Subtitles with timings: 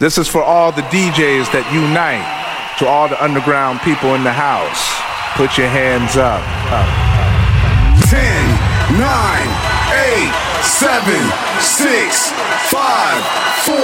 [0.00, 2.24] This is for all the DJs that unite,
[2.80, 4.80] to all the underground people in the house.
[5.36, 6.40] Put your hands up.
[6.72, 6.88] up.
[8.08, 8.16] 10,
[8.96, 10.32] 9, 8,
[10.64, 11.04] 7,
[11.60, 12.32] 6,
[12.72, 13.20] 5,
[13.68, 13.76] 4,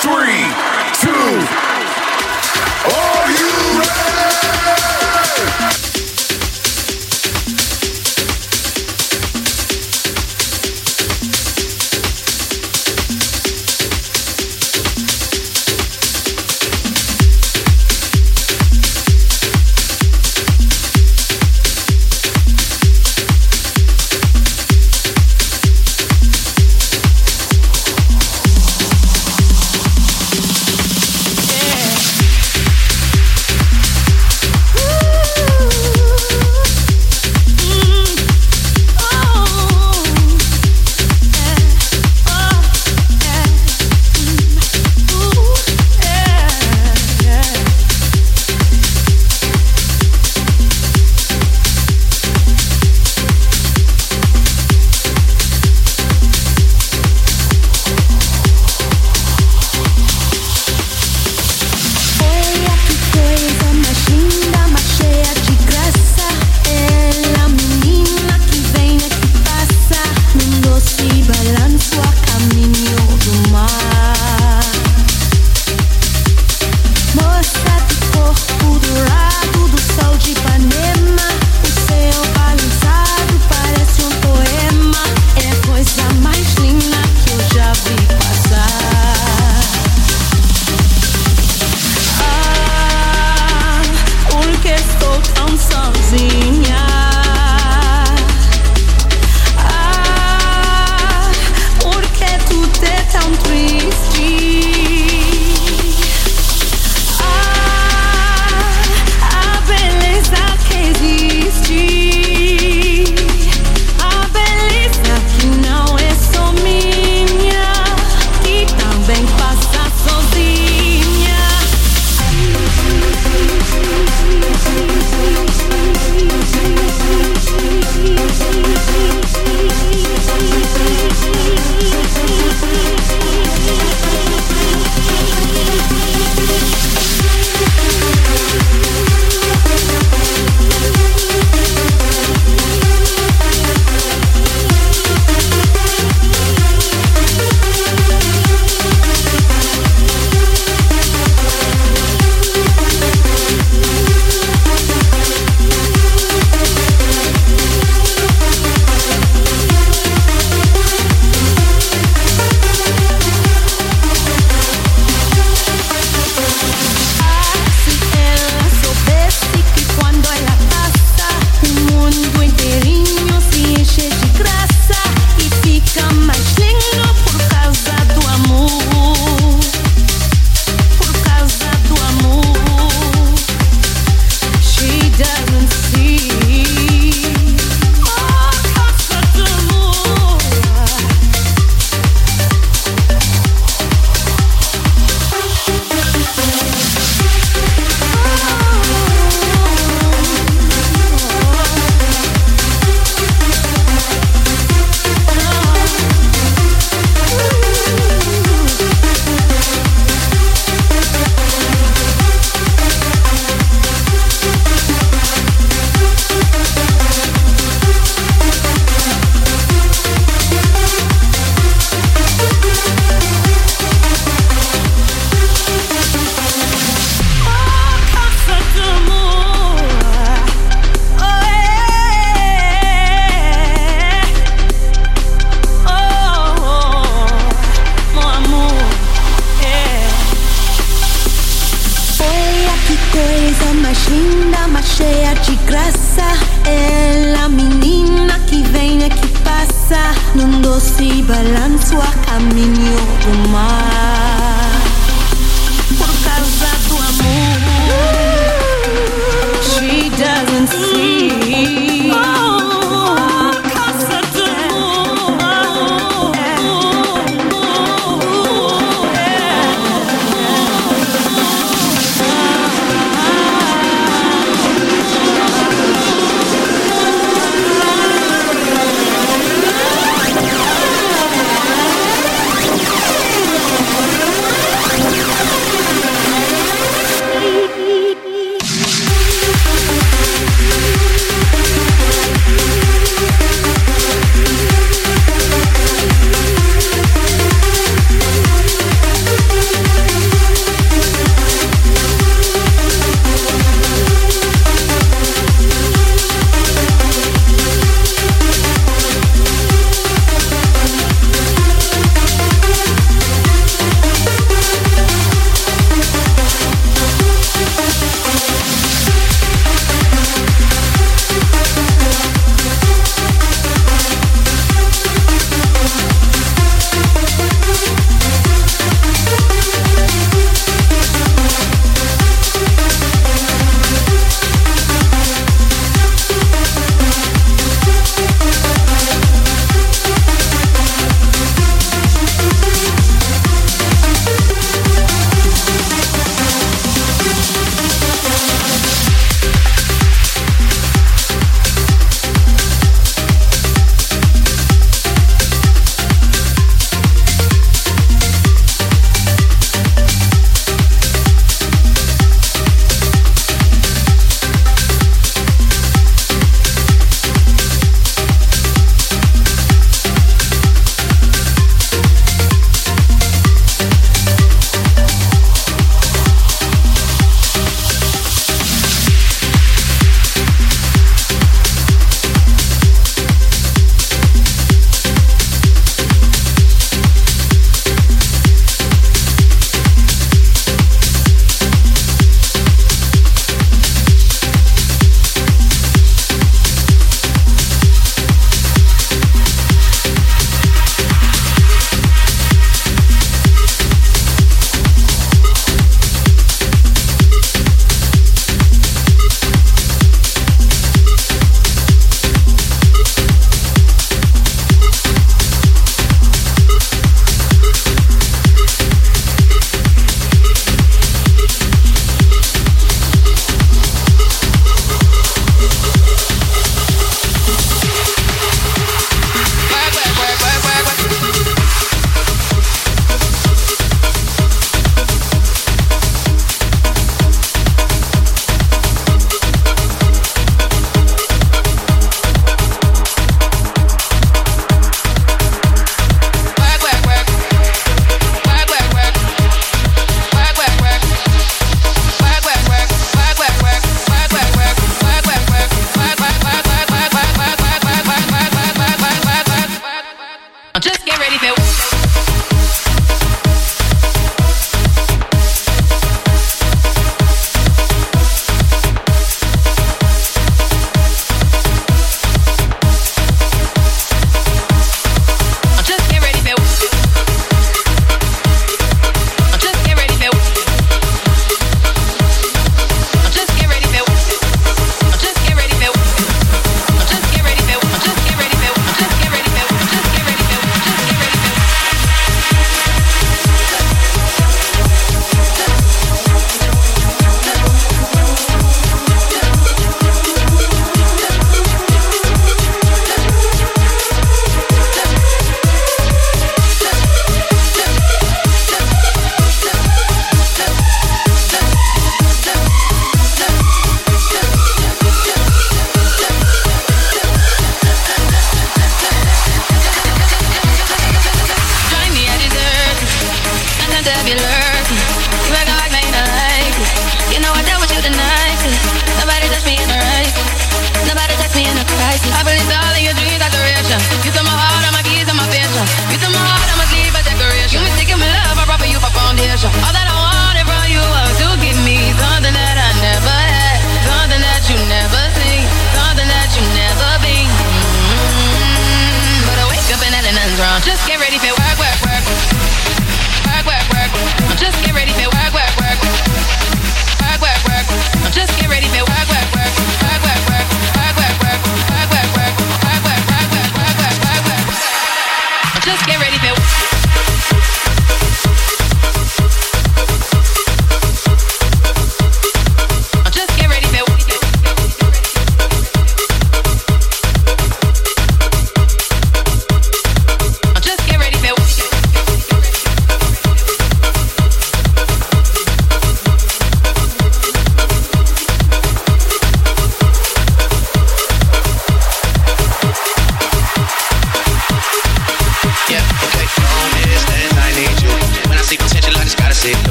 [0.00, 1.36] 3, 2.
[2.88, 3.52] Are you
[3.84, 5.83] ready?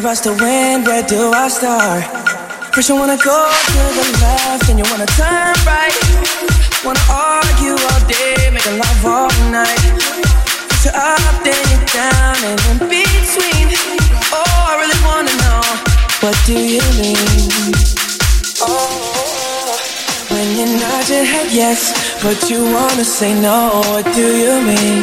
[0.00, 2.04] For us to win, where do I start?
[2.74, 3.38] First you wanna go
[3.74, 5.94] to the left, and you wanna turn right.
[6.84, 9.82] Wanna argue all day, make love all night.
[10.68, 13.66] First you're up, then you're down, and in between.
[14.32, 15.62] Oh, I really wanna know,
[16.22, 17.74] what do you mean?
[18.62, 19.78] Oh,
[20.30, 25.02] when you nod your head yes, but you wanna say no, what do you mean?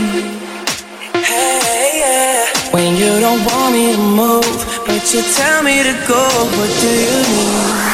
[1.24, 2.46] Hey, yeah.
[2.72, 6.24] When you don't want me to move, but you tell me to go,
[6.58, 7.91] what do you mean?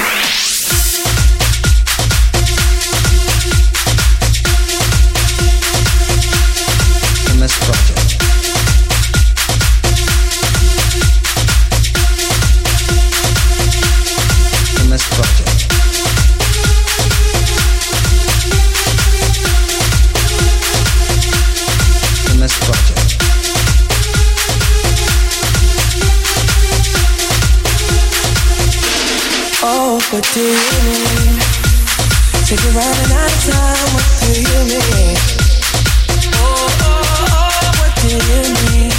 [30.37, 31.33] Mean?
[32.45, 35.17] Take you running out of time, what do you mean?
[36.37, 36.69] Oh,
[37.79, 38.93] what do you mean?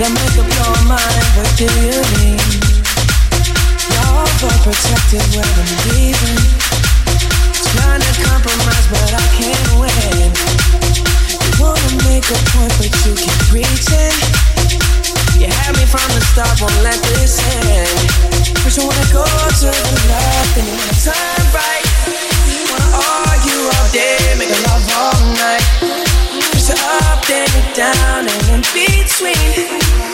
[0.00, 2.40] Make up your mind, what do you mean?
[4.00, 6.42] Overprotective when I'm leaving.
[7.70, 10.32] Trying to compromise, but I can't win.
[11.60, 14.59] Wanna make a point, but you keep preaching.
[15.40, 17.96] You had me from the start, won't let this end.
[18.76, 21.86] Wanna go to the turn right.
[22.68, 22.90] Wanna
[23.24, 25.64] argue all day, make love all night.
[26.70, 27.26] Up,
[27.74, 29.34] down, and in between.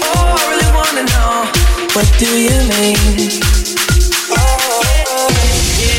[0.01, 1.45] Oh, I really wanna know,
[1.93, 3.29] what do you mean?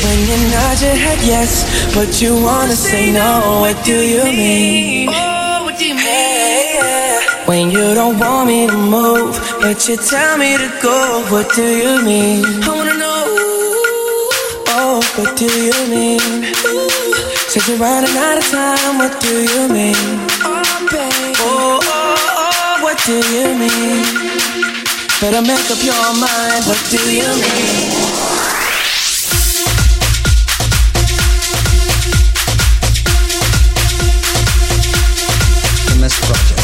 [0.02, 1.62] When you nod your head yes,
[1.94, 5.07] but you wanna say no, what do you mean?
[7.48, 11.64] When you don't want me to move, but you tell me to go, what do
[11.64, 12.44] you mean?
[12.62, 13.24] I wanna know.
[14.76, 16.20] Oh, what do you mean?
[17.48, 19.96] Said you're running out of time, what do you mean?
[20.44, 20.60] Oh,
[20.92, 21.32] baby.
[21.40, 24.04] Oh, oh, oh, what do you mean?
[25.18, 27.88] Better make up your mind, what do you mean?
[35.98, 36.57] MS Project.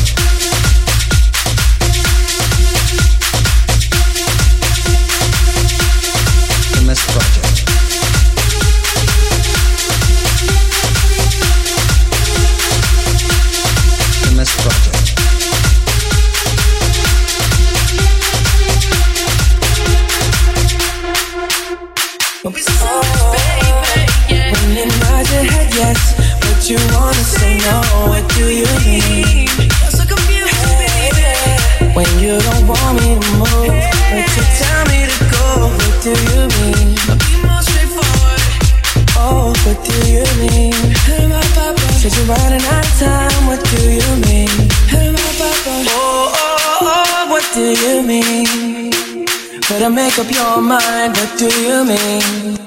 [49.94, 52.63] Make up your mind, what do you mean?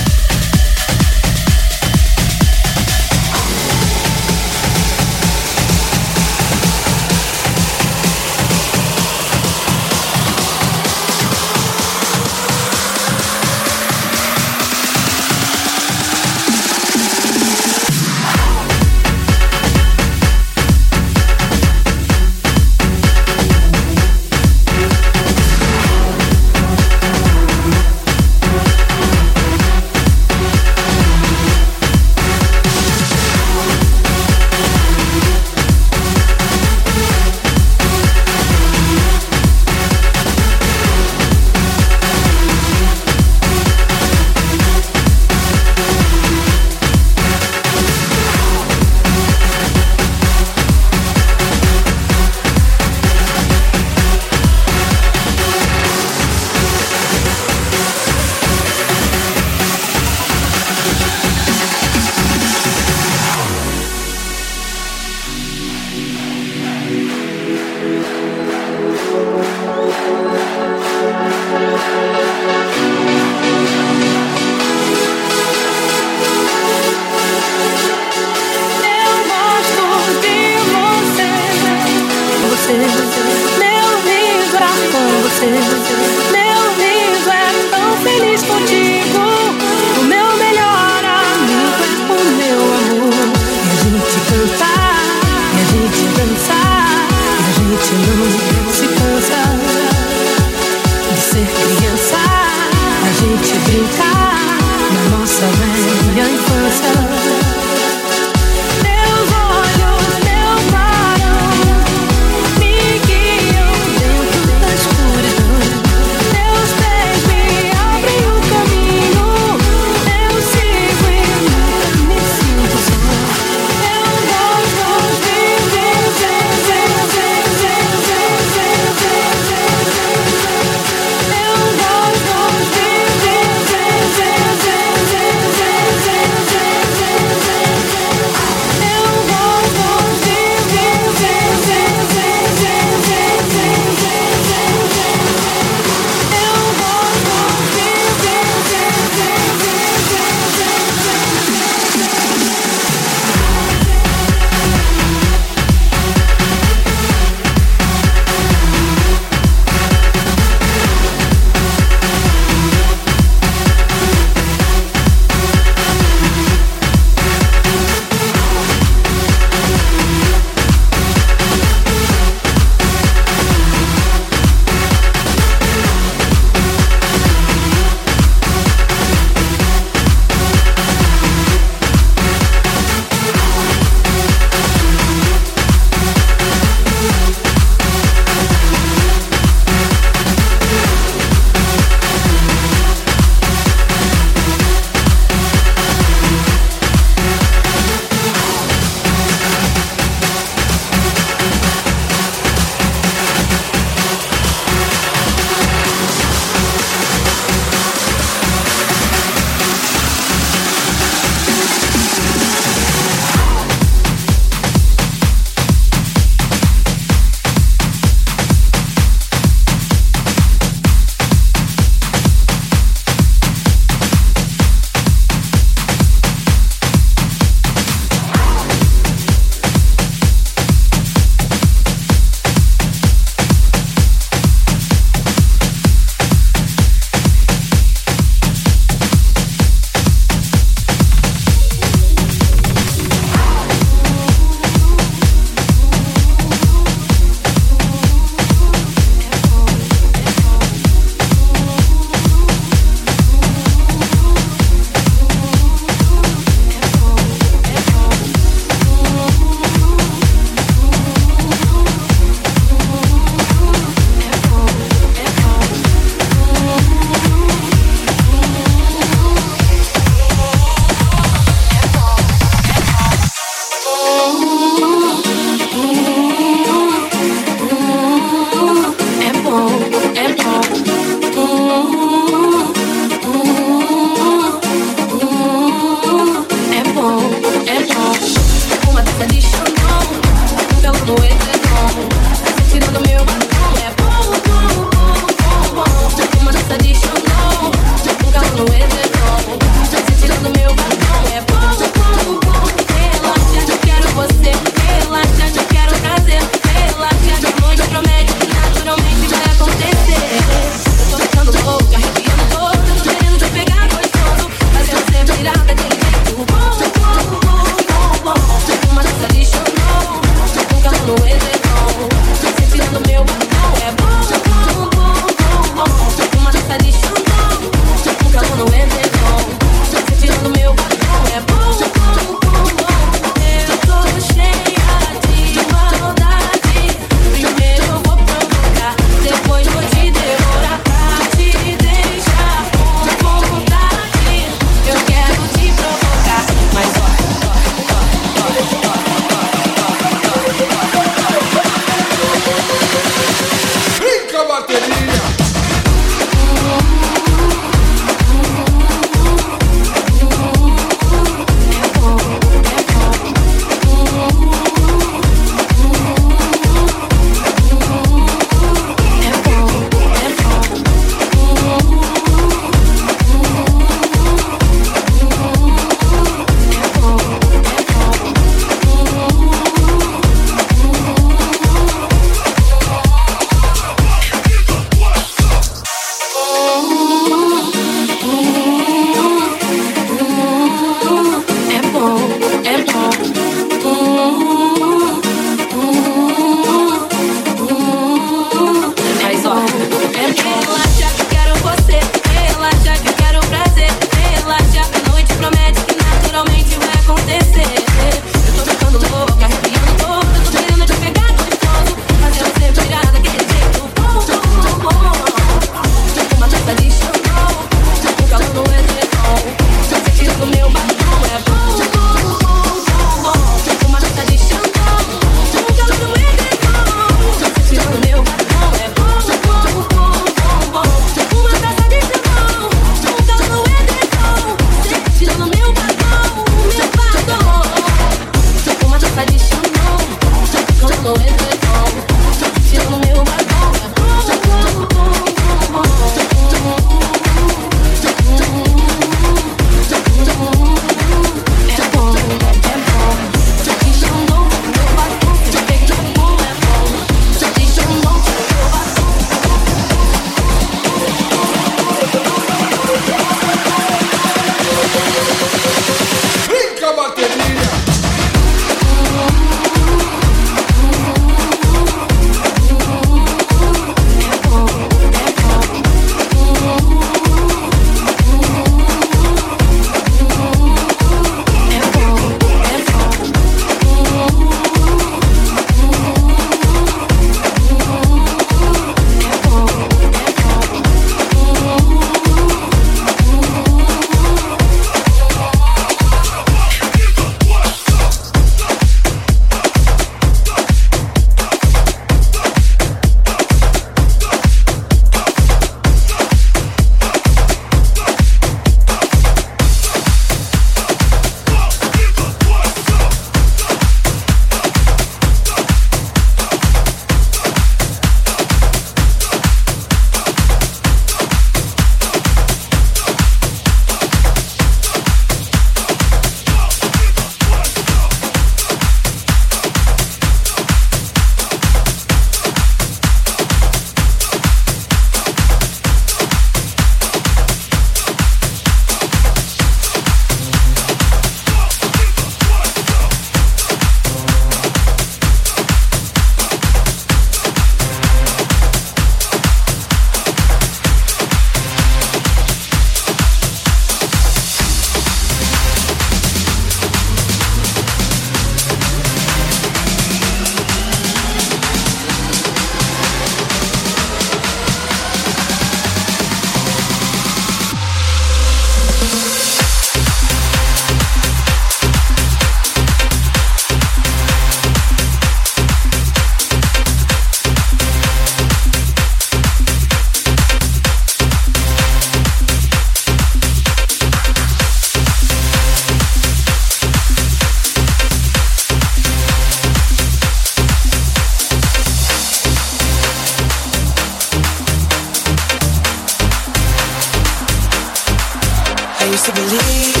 [599.04, 600.00] I used to believe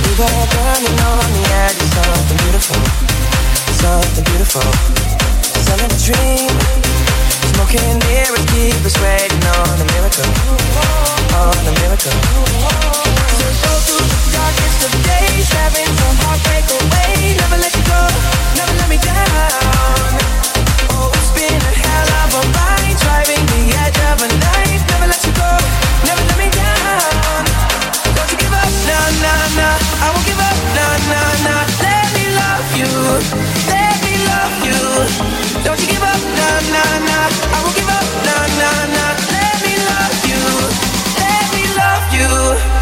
[0.00, 2.80] we were burning on the edge of something beautiful,
[3.84, 4.64] something beautiful.
[6.08, 6.48] Dream,
[7.52, 8.00] smoking
[8.48, 10.24] keep us waiting on a miracle,
[11.36, 12.16] on a miracle.
[13.84, 17.36] Through the darkest of days, having some heartbreak away.
[17.36, 18.08] Never let you go,
[18.56, 20.16] never let me down.
[20.96, 24.80] Oh, it's been a hell of a ride, driving the edge of a knife.
[24.96, 25.50] Never let you go,
[26.08, 27.67] never let me down.
[28.90, 30.56] I won't give up.
[31.84, 32.92] Let me love you,
[33.68, 34.80] let me love you.
[35.64, 36.20] Don't you give up.
[37.52, 38.06] I won't give up.
[39.34, 40.42] Let me love you,
[41.20, 42.77] let me love you.